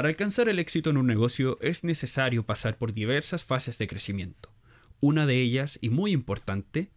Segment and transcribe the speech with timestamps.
[0.00, 4.50] Para alcanzar el éxito en un negocio es necesario pasar por diversas fases de crecimiento.
[4.98, 6.90] Una de ellas, y muy importante,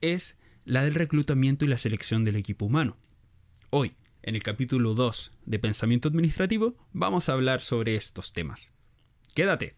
[0.00, 2.96] es la del reclutamiento y la selección del equipo humano.
[3.70, 8.72] Hoy, en el capítulo 2 de Pensamiento Administrativo, vamos a hablar sobre estos temas.
[9.36, 9.76] Quédate.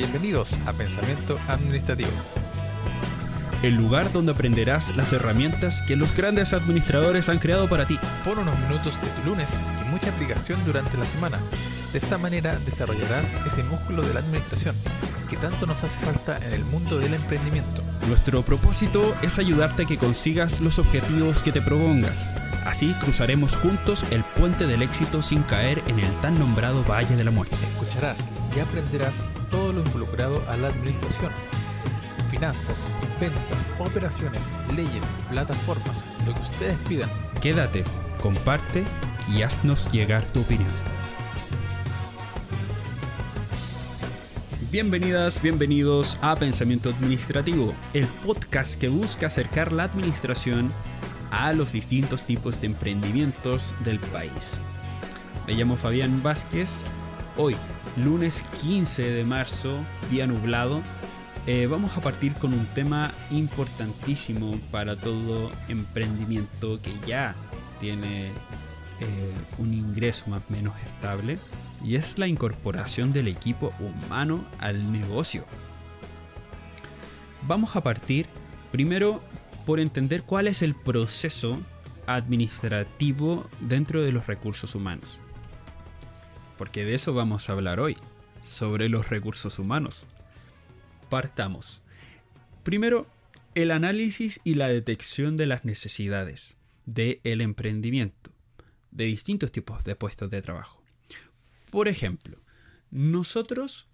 [0.00, 2.08] Bienvenidos a Pensamiento Administrativo.
[3.62, 7.98] El lugar donde aprenderás las herramientas que los grandes administradores han creado para ti.
[8.24, 9.50] Por unos minutos de tu lunes
[9.84, 11.38] y mucha aplicación durante la semana.
[11.92, 14.74] De esta manera desarrollarás ese músculo de la administración
[15.28, 17.82] que tanto nos hace falta en el mundo del emprendimiento.
[18.08, 22.30] Nuestro propósito es ayudarte a que consigas los objetivos que te propongas.
[22.64, 27.24] Así cruzaremos juntos el puente del éxito sin caer en el tan nombrado Valle de
[27.24, 27.56] la Muerte.
[27.74, 31.32] Escucharás y aprenderás todo lo involucrado a la administración.
[32.28, 32.86] Finanzas,
[33.20, 37.10] ventas, operaciones, leyes, plataformas, lo que ustedes pidan.
[37.40, 37.84] Quédate,
[38.22, 38.84] comparte
[39.28, 40.70] y haznos llegar tu opinión.
[44.70, 50.72] Bienvenidas, bienvenidos a Pensamiento Administrativo, el podcast que busca acercar la administración
[51.32, 54.60] a los distintos tipos de emprendimientos del país.
[55.48, 56.84] Me llamo Fabián Vázquez.
[57.36, 57.56] Hoy,
[57.96, 59.78] lunes 15 de marzo,
[60.10, 60.82] día nublado,
[61.46, 67.34] eh, vamos a partir con un tema importantísimo para todo emprendimiento que ya
[67.80, 68.28] tiene
[69.00, 71.38] eh, un ingreso más o menos estable
[71.82, 75.44] y es la incorporación del equipo humano al negocio.
[77.46, 78.26] Vamos a partir
[78.70, 79.22] primero
[79.64, 81.58] por entender cuál es el proceso
[82.06, 85.22] administrativo dentro de los recursos humanos.
[86.60, 87.96] Porque de eso vamos a hablar hoy,
[88.42, 90.06] sobre los recursos humanos.
[91.08, 91.80] Partamos.
[92.64, 93.06] Primero,
[93.54, 98.30] el análisis y la detección de las necesidades del emprendimiento,
[98.90, 100.82] de distintos tipos de puestos de trabajo.
[101.70, 102.42] Por ejemplo,
[102.90, 103.88] nosotros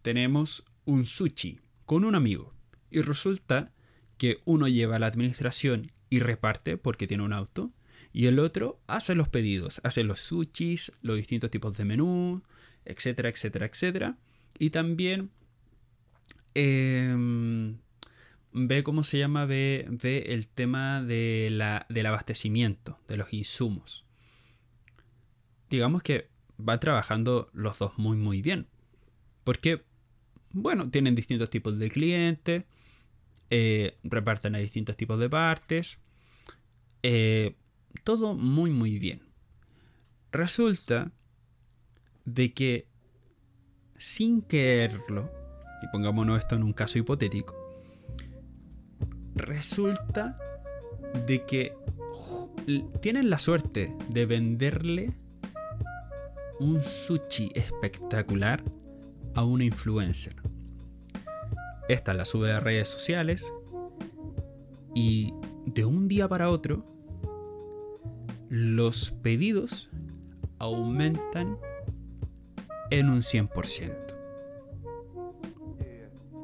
[0.00, 2.54] tenemos un sushi con un amigo
[2.90, 3.74] y resulta
[4.16, 7.74] que uno lleva la administración y reparte porque tiene un auto
[8.12, 12.42] y el otro hace los pedidos, hace los sushis, los distintos tipos de menú,
[12.84, 14.18] etcétera, etcétera, etcétera.
[14.58, 15.30] Y también
[16.54, 17.78] Em,
[18.52, 24.04] ve cómo se llama, ve, ve el tema de la, del abastecimiento, de los insumos.
[25.68, 28.66] Digamos que van trabajando los dos muy muy bien.
[29.44, 29.82] Porque,
[30.52, 32.64] bueno, tienen distintos tipos de clientes,
[33.50, 36.00] eh, reparten a distintos tipos de partes.
[37.02, 37.54] Eh,
[38.04, 39.22] todo muy muy bien.
[40.32, 41.12] Resulta
[42.24, 42.88] de que
[43.96, 45.30] sin quererlo,
[45.82, 47.54] y pongámonos esto en un caso hipotético,
[49.34, 50.38] resulta
[51.26, 51.74] de que
[53.00, 55.14] tienen la suerte de venderle
[56.60, 58.62] un sushi espectacular
[59.34, 60.36] a una influencer.
[61.88, 63.52] Esta la sube a redes sociales
[64.94, 65.32] y
[65.66, 66.84] de un día para otro
[68.50, 69.88] los pedidos
[70.58, 71.56] aumentan
[72.90, 74.10] en un 100%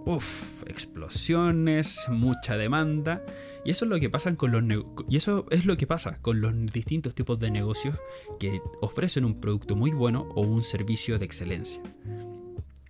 [0.06, 3.22] uff, explosiones, mucha demanda.
[3.64, 4.62] Y eso es lo que pasa con los
[5.08, 7.96] y eso es lo que pasa con los distintos tipos de negocios
[8.38, 11.82] que ofrecen un producto muy bueno o un servicio de excelencia.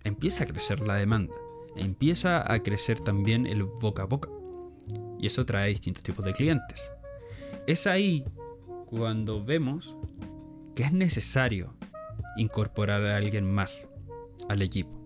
[0.03, 1.35] Empieza a crecer la demanda,
[1.75, 4.29] empieza a crecer también el boca a boca.
[5.19, 6.91] Y eso trae distintos tipos de clientes.
[7.65, 8.23] Es ahí
[8.89, 9.97] cuando vemos
[10.75, 11.75] que es necesario
[12.37, 13.87] incorporar a alguien más
[14.49, 14.97] al equipo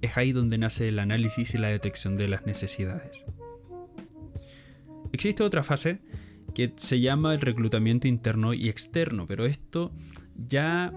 [0.00, 3.24] es ahí donde nace el análisis y la detección de las necesidades.
[5.12, 6.00] Existe otra fase
[6.54, 9.92] que se llama el reclutamiento interno y externo, pero esto
[10.36, 10.92] ya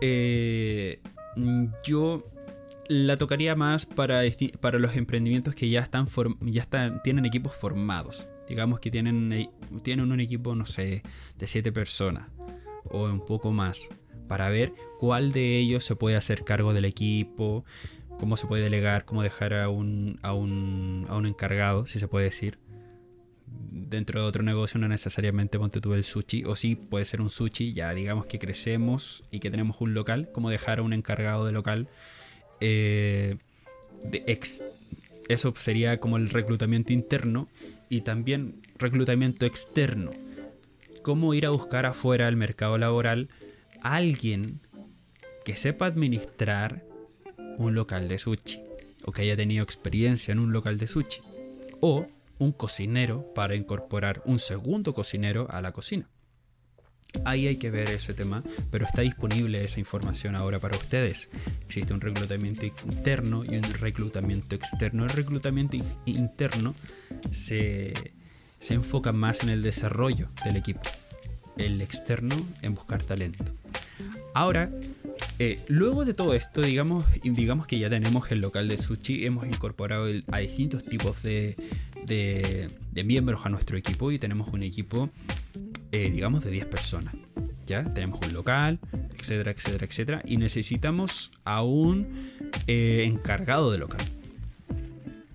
[0.00, 1.00] eh,
[1.84, 2.30] yo
[2.88, 4.22] la tocaría más para,
[4.60, 6.06] para los emprendimientos que ya están,
[6.40, 8.28] ya tienen equipos formados.
[8.48, 9.50] Digamos que tienen, eh,
[9.82, 11.02] tienen un equipo, no sé,
[11.38, 12.28] de 7 personas
[12.90, 13.88] o un poco más,
[14.28, 17.64] para ver cuál de ellos se puede hacer cargo del equipo,
[18.18, 22.08] cómo se puede delegar, cómo dejar a un, a un, a un encargado, si se
[22.08, 22.58] puede decir.
[23.46, 27.30] Dentro de otro negocio no necesariamente ponte tú el sushi, o sí puede ser un
[27.30, 31.46] sushi, ya digamos que crecemos y que tenemos un local, cómo dejar a un encargado
[31.46, 31.88] de local.
[32.60, 33.36] Eh,
[34.02, 34.62] de ex,
[35.28, 37.48] eso sería como el reclutamiento interno
[37.88, 40.10] y también reclutamiento externo.
[41.02, 43.28] Cómo ir a buscar afuera del mercado laboral
[43.82, 44.60] a alguien
[45.44, 46.84] que sepa administrar
[47.58, 48.60] un local de sushi
[49.04, 51.20] o que haya tenido experiencia en un local de sushi.
[51.80, 56.08] O un cocinero para incorporar un segundo cocinero a la cocina.
[57.24, 61.28] Ahí hay que ver ese tema, pero está disponible esa información ahora para ustedes.
[61.64, 65.04] Existe un reclutamiento interno y un reclutamiento externo.
[65.04, 66.74] El reclutamiento interno
[67.30, 67.94] se,
[68.58, 70.82] se enfoca más en el desarrollo del equipo.
[71.56, 73.44] El externo en buscar talento.
[74.34, 74.70] Ahora,
[75.38, 79.46] eh, luego de todo esto, digamos, digamos que ya tenemos el local de sushi, hemos
[79.46, 81.56] incorporado a distintos tipos de,
[82.04, 85.10] de, miembros a nuestro equipo y tenemos un equipo,
[85.92, 87.14] eh, digamos, de 10 personas.
[87.66, 87.82] ¿Ya?
[87.92, 88.78] Tenemos un local,
[89.18, 90.22] etcétera, etcétera, etcétera.
[90.24, 92.32] Y necesitamos a un
[92.66, 94.02] eh, encargado de local.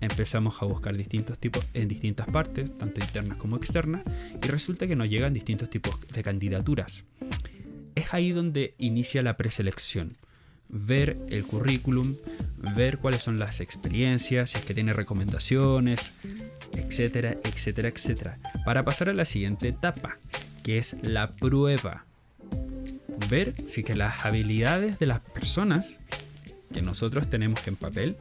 [0.00, 4.02] Empezamos a buscar distintos tipos en distintas partes, tanto internas como externas,
[4.42, 7.04] y resulta que nos llegan distintos tipos de candidaturas
[7.94, 10.16] es ahí donde inicia la preselección.
[10.68, 12.16] Ver el currículum,
[12.74, 16.12] ver cuáles son las experiencias, si es que tiene recomendaciones,
[16.72, 18.38] etcétera, etcétera, etcétera.
[18.64, 20.18] Para pasar a la siguiente etapa,
[20.62, 22.06] que es la prueba.
[23.28, 25.98] Ver si que las habilidades de las personas
[26.72, 28.16] que nosotros tenemos en papel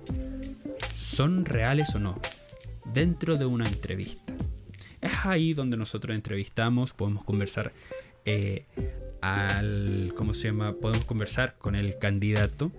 [0.95, 2.19] son reales o no
[2.93, 4.33] dentro de una entrevista.
[4.99, 7.71] Es ahí donde nosotros entrevistamos, podemos conversar
[8.25, 8.65] eh,
[9.21, 10.73] al, ¿cómo se llama?
[10.73, 12.71] Podemos conversar con el candidato,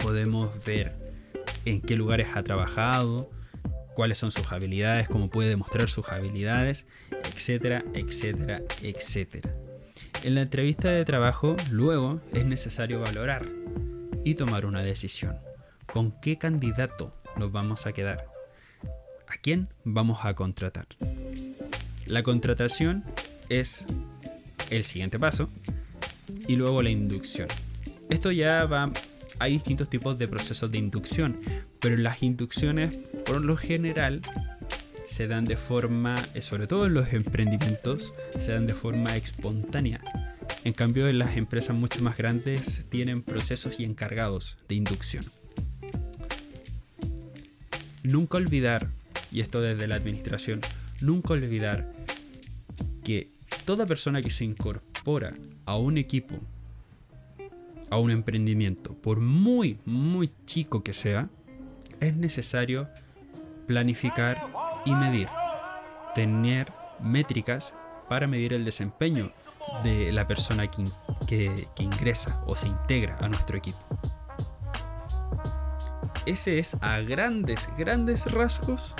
[0.00, 0.94] podemos ver
[1.64, 3.30] en qué lugares ha trabajado,
[3.94, 6.86] cuáles son sus habilidades, cómo puede demostrar sus habilidades,
[7.24, 9.50] etcétera, etcétera, etcétera.
[10.24, 13.46] En la entrevista de trabajo, luego es necesario valorar
[14.24, 15.36] y tomar una decisión.
[15.92, 18.26] ¿Con qué candidato nos vamos a quedar?
[19.26, 20.86] ¿A quién vamos a contratar?
[22.06, 23.04] La contratación
[23.48, 23.84] es
[24.70, 25.48] el siguiente paso
[26.48, 27.48] y luego la inducción.
[28.10, 28.92] Esto ya va,
[29.38, 31.40] hay distintos tipos de procesos de inducción,
[31.80, 32.94] pero las inducciones
[33.24, 34.22] por lo general
[35.04, 40.00] se dan de forma, sobre todo en los emprendimientos, se dan de forma espontánea.
[40.64, 45.24] En cambio, en las empresas mucho más grandes tienen procesos y encargados de inducción.
[48.02, 48.88] Nunca olvidar,
[49.30, 50.60] y esto desde la administración,
[51.00, 51.92] nunca olvidar
[53.04, 53.31] que
[53.64, 55.34] toda persona que se incorpora
[55.66, 56.36] a un equipo,
[57.90, 61.28] a un emprendimiento, por muy, muy chico que sea,
[62.00, 62.88] es necesario
[63.66, 64.52] planificar
[64.84, 65.28] y medir.
[66.14, 67.74] Tener métricas
[68.08, 69.32] para medir el desempeño
[69.82, 73.78] de la persona que, ingresa o se integra a nuestro equipo.
[76.26, 78.94] Ese es a grandes, grandes rasgos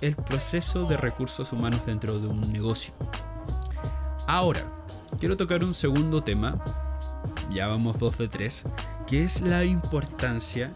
[0.00, 2.92] el proceso de recursos humanos dentro de un negocio.
[4.26, 4.64] Ahora,
[5.20, 6.62] quiero tocar un segundo tema,
[7.52, 8.64] ya vamos dos de tres,
[9.06, 10.72] que es la importancia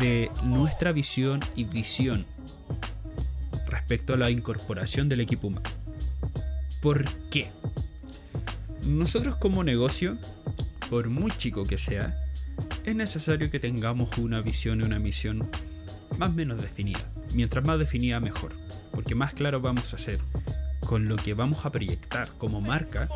[0.00, 2.24] de nuestra visión y visión
[3.66, 5.68] respecto a la incorporación del equipo humano.
[6.80, 7.50] ¿Por qué?
[8.86, 10.16] Nosotros como negocio,
[10.88, 12.18] por muy chico que sea,
[12.86, 15.50] es necesario que tengamos una visión y una misión
[16.18, 17.00] más o menos definida.
[17.34, 18.52] Mientras más definida, mejor.
[18.90, 20.20] Porque más claro vamos a ser
[20.86, 23.08] con lo que vamos a proyectar como marca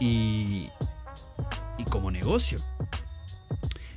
[0.00, 0.68] y,
[1.78, 2.60] y como negocio.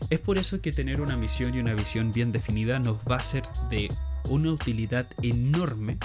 [0.09, 3.21] Es por eso que tener una misión y una visión bien definida nos va a
[3.21, 3.91] ser de
[4.29, 5.97] una utilidad enorme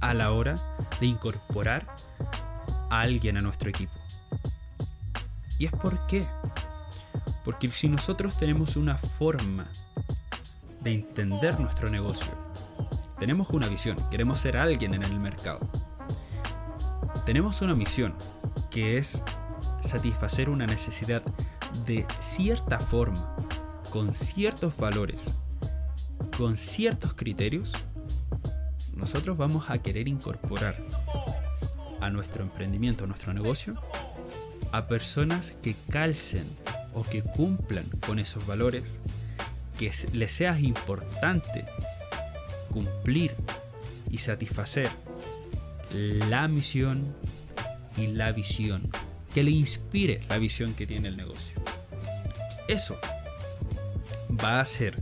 [0.00, 0.56] a la hora
[1.00, 1.86] de incorporar
[2.90, 3.94] a alguien a nuestro equipo.
[5.58, 6.24] ¿Y es por qué?
[7.44, 9.66] Porque si nosotros tenemos una forma
[10.82, 12.32] de entender nuestro negocio,
[13.18, 15.70] tenemos una visión, queremos ser alguien en el mercado,
[17.26, 18.14] tenemos una misión,
[18.70, 19.24] que es
[19.82, 21.22] satisfacer una necesidad
[21.84, 23.36] de cierta forma,
[23.90, 25.34] con ciertos valores,
[26.38, 27.72] con ciertos criterios,
[28.94, 30.76] nosotros vamos a querer incorporar
[32.00, 33.74] a nuestro emprendimiento, a nuestro negocio,
[34.70, 36.46] a personas que calcen
[36.94, 39.00] o que cumplan con esos valores,
[39.80, 41.66] que les sea importante
[42.70, 43.34] cumplir
[44.10, 44.90] y satisfacer
[45.92, 47.14] la misión
[47.96, 48.90] y la visión,
[49.34, 51.60] que le inspire la visión que tiene el negocio.
[52.68, 52.98] Eso
[54.42, 55.00] va a hacer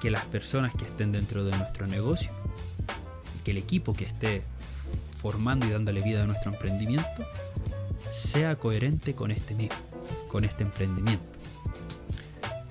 [0.00, 2.32] que las personas que estén dentro de nuestro negocio,
[3.44, 4.42] que el equipo que esté
[5.18, 7.26] formando y dándole vida a nuestro emprendimiento,
[8.12, 9.76] sea coherente con este mismo,
[10.28, 11.24] con este emprendimiento.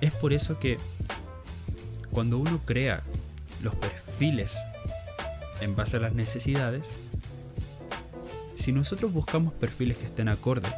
[0.00, 0.78] Es por eso que
[2.10, 3.02] cuando uno crea
[3.62, 4.54] los perfiles
[5.60, 6.86] en base a las necesidades,
[8.56, 10.68] si nosotros buscamos perfiles que estén acorde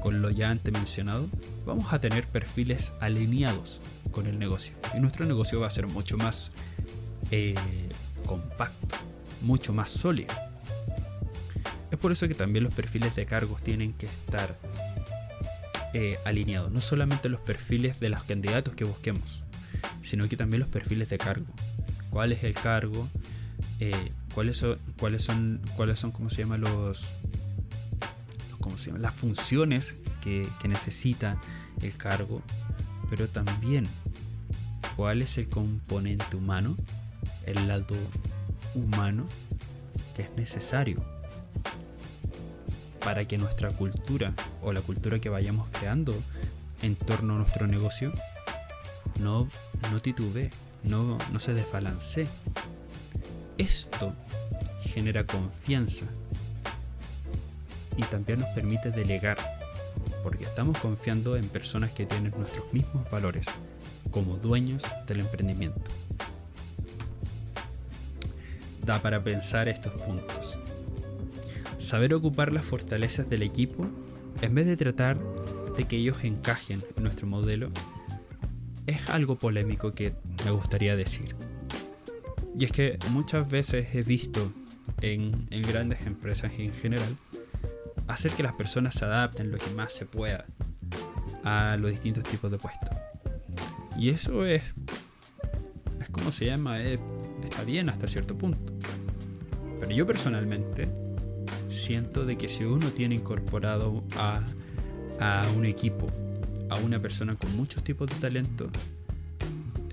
[0.00, 1.28] con lo ya antes mencionado,
[1.66, 4.74] vamos a tener perfiles alineados con el negocio.
[4.94, 6.52] Y nuestro negocio va a ser mucho más
[7.30, 7.54] eh,
[8.26, 8.96] compacto,
[9.42, 10.32] mucho más sólido.
[11.90, 14.56] Es por eso que también los perfiles de cargos tienen que estar
[15.92, 16.70] eh, alineados.
[16.72, 19.44] No solamente los perfiles de los candidatos que busquemos,
[20.02, 21.46] sino que también los perfiles de cargo.
[22.10, 23.08] ¿Cuál es el cargo?
[23.80, 27.04] Eh, ¿Cuáles son, cuáles son, cuáles son, cómo se llama los,
[28.58, 28.98] cómo se llama?
[28.98, 31.40] las funciones que, necesita
[31.80, 32.42] el cargo?
[33.08, 33.86] Pero también
[34.96, 36.76] cuál es el componente humano,
[37.46, 37.94] el lado
[38.74, 39.24] humano
[40.16, 41.04] que es necesario
[43.04, 46.14] para que nuestra cultura o la cultura que vayamos creando
[46.82, 48.12] en torno a nuestro negocio
[49.20, 49.48] no,
[49.92, 50.50] no titubee,
[50.82, 52.26] no, no se desbalancee.
[53.56, 54.12] Esto
[54.82, 56.06] genera confianza
[57.96, 59.38] y también nos permite delegar,
[60.24, 63.46] porque estamos confiando en personas que tienen nuestros mismos valores
[64.10, 65.90] como dueños del emprendimiento.
[68.84, 70.58] Da para pensar estos puntos.
[71.78, 73.86] Saber ocupar las fortalezas del equipo
[74.42, 75.18] en vez de tratar
[75.76, 77.70] de que ellos encajen en nuestro modelo
[78.86, 80.12] es algo polémico que
[80.44, 81.34] me gustaría decir.
[82.58, 84.52] Y es que muchas veces he visto
[85.00, 87.16] en, grandes empresas en general
[88.06, 90.44] hacer que las personas se adapten lo que más se pueda
[91.42, 92.90] a los distintos tipos de puestos.
[93.98, 94.62] Y eso es,
[96.00, 98.72] es como se llama, está bien hasta cierto punto.
[99.80, 100.88] Pero yo personalmente
[101.70, 104.40] siento de que si uno tiene incorporado a,
[105.56, 106.06] un equipo,
[106.70, 108.70] a una persona con muchos tipos de talento,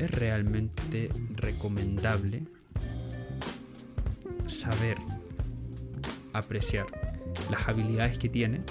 [0.01, 2.41] es realmente recomendable
[4.47, 4.97] saber
[6.33, 6.87] apreciar
[7.51, 8.61] las habilidades que tiene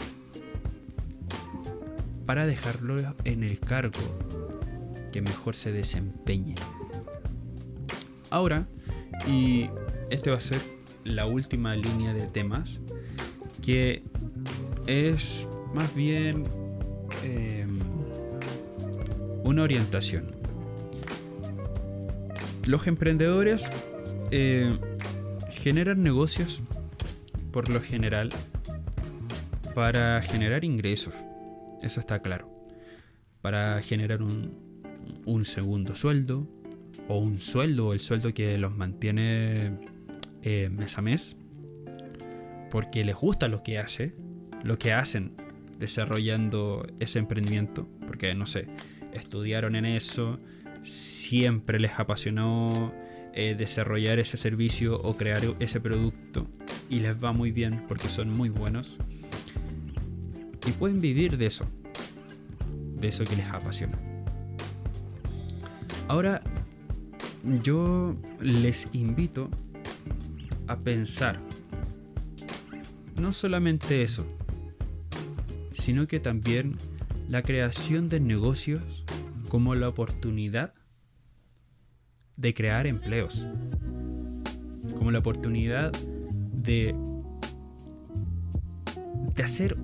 [2.26, 4.00] para dejarlo en el cargo
[5.12, 6.56] que mejor se desempeñe.
[8.28, 8.66] Ahora,
[9.28, 9.70] y
[10.10, 10.60] este va a ser
[11.04, 12.80] la última línea de temas,
[13.62, 14.02] que
[14.86, 16.42] es más bien
[17.22, 17.78] em,
[19.44, 20.39] una orientación.
[22.70, 23.68] Los emprendedores
[24.30, 24.78] eh,
[25.50, 26.62] generan negocios
[27.50, 28.30] por lo general
[29.74, 31.12] para generar ingresos,
[31.82, 32.48] eso está claro,
[33.42, 34.54] para generar un,
[35.26, 36.46] un segundo sueldo
[37.08, 39.72] o un sueldo o el sueldo que los mantiene
[40.44, 41.36] eh, mes a mes
[42.70, 44.14] porque les gusta lo que hace,
[44.62, 45.32] lo que hacen
[45.76, 48.68] desarrollando ese emprendimiento, porque no sé,
[49.12, 50.38] estudiaron en eso,
[50.82, 52.92] siempre les apasionó
[53.32, 56.46] eh, desarrollar ese servicio o crear ese producto
[56.88, 58.98] y les va muy bien porque son muy buenos
[60.66, 61.66] y pueden vivir de eso,
[63.00, 63.98] de eso que les apasiona.
[66.08, 66.42] Ahora,
[67.62, 69.48] yo les invito
[70.66, 71.40] a pensar
[73.16, 74.26] no solamente eso,
[75.72, 76.76] sino que también
[77.28, 78.99] la creación de negocios
[79.50, 80.72] como la oportunidad
[82.36, 83.48] de crear empleos,
[84.96, 86.94] como la oportunidad de,
[89.34, 89.76] de hacer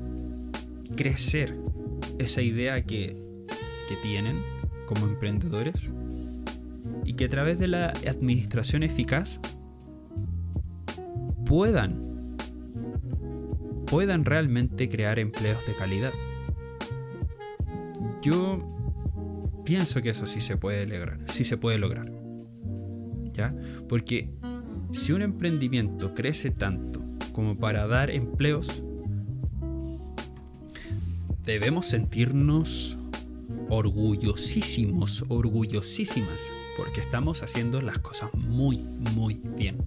[0.96, 1.58] crecer
[2.18, 3.20] esa idea que,
[3.88, 4.40] que tienen
[4.86, 5.90] como emprendedores
[7.04, 9.40] y que a través de la administración eficaz
[11.44, 12.00] puedan
[13.86, 16.12] puedan realmente crear empleos de calidad.
[18.20, 18.66] Yo
[19.66, 22.10] pienso que eso sí se puede lograr, sí se puede lograr.
[23.32, 23.54] ¿Ya?
[23.88, 24.30] Porque
[24.92, 28.82] si un emprendimiento crece tanto como para dar empleos,
[31.44, 32.96] debemos sentirnos
[33.68, 36.40] orgullosísimos, orgullosísimas,
[36.78, 38.78] porque estamos haciendo las cosas muy,
[39.14, 39.82] muy bien.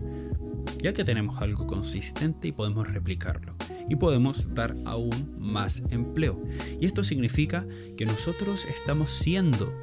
[0.81, 3.55] Ya que tenemos algo consistente y podemos replicarlo
[3.89, 6.41] y podemos dar aún más empleo.
[6.79, 7.65] Y esto significa
[7.97, 9.73] que nosotros estamos siendo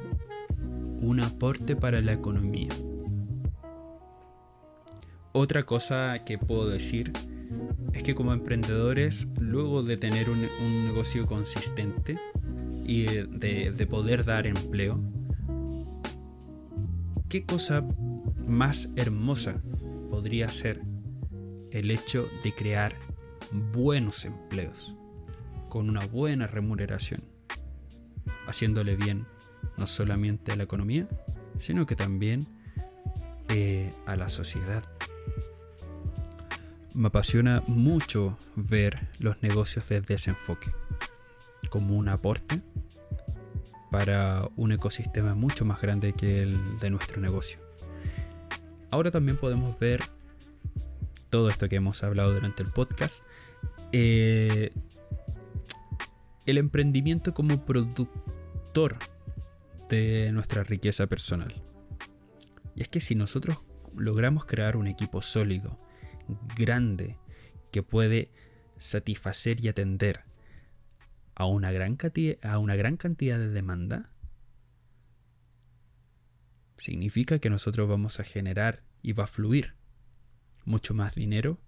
[1.01, 2.69] un aporte para la economía.
[5.33, 7.11] Otra cosa que puedo decir
[7.93, 10.41] es que como emprendedores, luego de tener un,
[10.85, 12.17] negocio consistente
[12.85, 14.99] y de, de poder dar empleo,
[17.29, 17.85] ¿qué cosa
[18.47, 19.61] más hermosa
[20.09, 20.81] podría ser
[21.71, 23.06] el hecho de crear
[23.51, 24.95] buenos empleos,
[25.69, 27.23] con una buena remuneración,
[28.47, 29.25] haciéndole bien
[29.77, 31.07] no solamente a la economía,
[31.59, 32.47] sino que también
[33.49, 34.83] eh, a la sociedad.
[36.93, 40.71] Me apasiona mucho ver los negocios desde ese enfoque,
[41.69, 42.61] como un aporte
[43.91, 47.59] para un ecosistema mucho más grande que el de nuestro negocio.
[48.89, 50.01] Ahora también podemos ver
[51.29, 53.25] todo esto que hemos hablado durante el podcast.
[53.91, 54.71] Eh,
[56.45, 58.97] el emprendimiento como productor
[59.89, 61.61] de nuestra riqueza personal.
[62.75, 63.65] Y es que si nosotros
[63.95, 65.79] logramos crear un equipo sólido,
[66.55, 67.17] grande,
[67.71, 68.31] que puede
[68.77, 70.23] satisfacer y atender
[71.35, 71.97] a una gran
[72.43, 74.11] a una gran cantidad de demanda,
[76.77, 79.75] significa que nosotros vamos a generar y va a fluir
[80.67, 81.59] mucho más dinero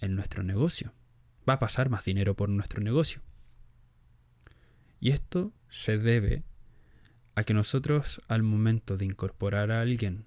[0.00, 0.94] en nuestro negocio.
[1.46, 3.20] Va a pasar más dinero por nuestro negocio.
[5.00, 6.44] Y esto se debe
[7.34, 10.24] a que nosotros al momento de incorporar a alguien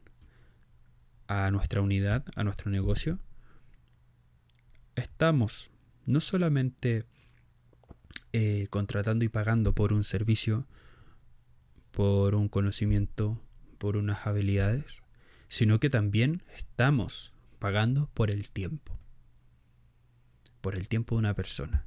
[1.28, 3.20] a nuestra unidad, a nuestro negocio,
[4.96, 5.72] estamos
[6.06, 7.06] no solamente
[8.34, 10.68] eh, contratando y pagando por un servicio,
[11.92, 13.42] por un conocimiento,
[13.78, 15.02] por unas habilidades,
[15.52, 18.98] sino que también estamos pagando por el tiempo,
[20.62, 21.86] por el tiempo de una persona.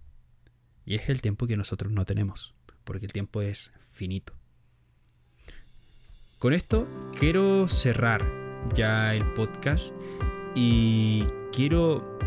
[0.85, 2.55] Y es el tiempo que nosotros no tenemos,
[2.85, 4.35] porque el tiempo es finito.
[6.39, 6.87] Con esto
[7.19, 8.23] quiero cerrar
[8.75, 9.95] ya el podcast
[10.55, 12.19] y quiero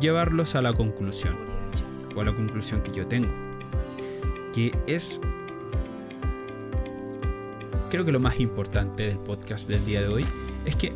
[0.00, 1.36] llevarlos a la conclusión
[2.16, 3.32] o a la conclusión que yo tengo,
[4.52, 5.20] que es
[7.88, 10.26] creo que lo más importante del podcast del día de hoy
[10.66, 10.92] es que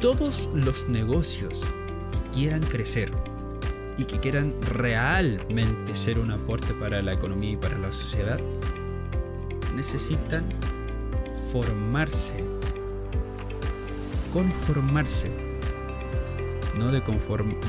[0.00, 1.62] todos los negocios
[2.12, 3.10] que quieran crecer
[3.96, 8.38] y que quieran realmente ser un aporte para la economía y para la sociedad,
[9.74, 10.44] necesitan
[11.50, 12.44] formarse,
[14.32, 15.30] conformarse,
[16.76, 17.00] no de,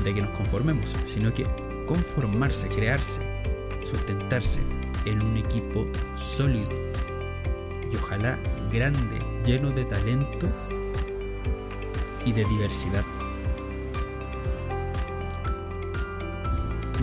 [0.04, 1.46] de que nos conformemos, sino que
[1.86, 3.22] conformarse, crearse,
[3.84, 4.60] sustentarse
[5.06, 6.68] en un equipo sólido
[7.90, 8.38] y ojalá
[8.70, 10.46] grande, lleno de talento
[12.28, 13.04] y de diversidad.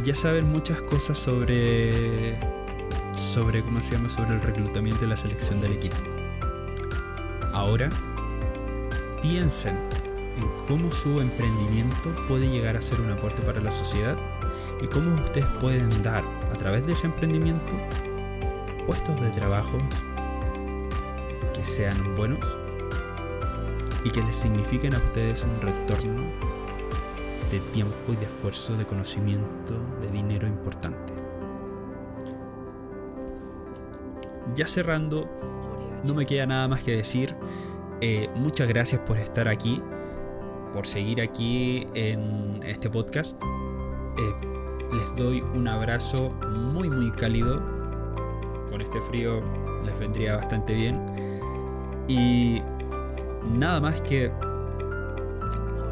[0.04, 2.38] Ya saben muchas cosas sobre
[3.14, 5.96] sobre cómo se llama sobre el reclutamiento y la selección del equipo.
[7.54, 7.90] Ahora
[9.22, 9.76] piensen
[10.38, 14.18] en cómo su emprendimiento puede llegar a ser un aporte para la sociedad
[14.82, 17.76] y cómo ustedes pueden dar a través de ese emprendimiento
[18.86, 19.80] puestos de trabajo
[21.56, 22.46] que sean buenos
[24.06, 26.22] y que les signifiquen a ustedes un retorno
[27.52, 31.14] de tiempo y de esfuerzo, de conocimiento, de dinero importante.
[34.54, 35.28] Ya cerrando,
[36.04, 37.36] no me queda nada más que decir.
[38.00, 39.82] Eh, muchas gracias por estar aquí,
[40.72, 43.42] por seguir aquí en este podcast.
[43.42, 44.48] Eh,
[44.94, 47.60] les doy un abrazo muy muy cálido.
[48.70, 49.42] Con este frío
[49.84, 51.00] les vendría bastante bien.
[52.08, 52.62] Y
[53.54, 54.32] nada más que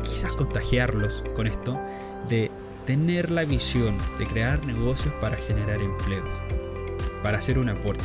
[0.03, 1.79] quizás contagiarlos con esto
[2.29, 2.51] de
[2.85, 6.27] tener la visión de crear negocios para generar empleos,
[7.21, 8.03] para hacer un aporte.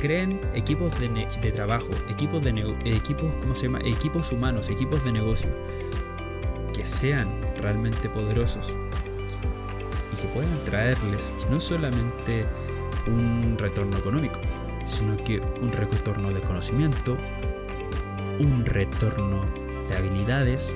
[0.00, 2.50] Creen equipos de, trabajo, equipos de
[2.84, 3.80] equipos, ¿cómo se llama?
[3.84, 5.50] Equipos humanos, equipos de negocio
[6.74, 7.28] que sean
[7.58, 8.74] realmente poderosos
[10.12, 12.44] y que puedan traerles no solamente
[13.06, 14.38] un retorno económico,
[14.86, 17.16] sino que un retorno de conocimiento,
[18.38, 19.44] un retorno
[19.88, 20.74] de habilidades,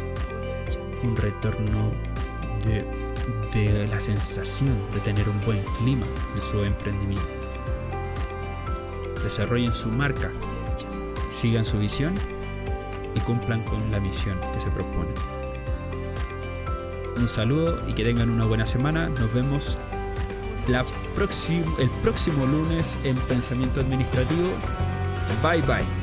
[1.03, 1.91] un retorno
[2.65, 7.29] de, la sensación de tener un buen clima en su emprendimiento.
[9.23, 10.31] Desarrollen su marca,
[11.31, 12.15] sigan su visión
[13.15, 15.15] y cumplan con la misión que se proponen.
[17.17, 19.09] Un saludo y que tengan una buena semana.
[19.09, 19.79] Nos vemos
[20.69, 20.87] la
[21.79, 24.49] el próximo lunes en Pensamiento Administrativo.
[25.43, 26.00] Bye bye.